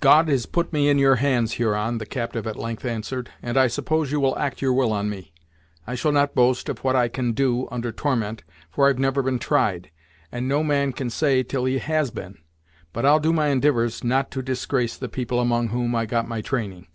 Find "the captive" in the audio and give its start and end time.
1.98-2.46